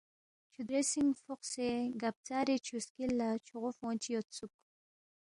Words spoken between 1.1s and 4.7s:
فوقسے گبژارے چھُو سکِل لہ چھوغو فونگ چی یودسُوک